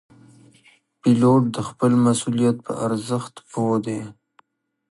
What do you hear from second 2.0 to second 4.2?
مسؤلیت په ارزښت پوه دی.